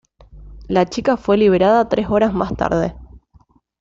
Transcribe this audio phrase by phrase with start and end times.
[0.69, 2.95] La chica fue liberada tres horas más tarde.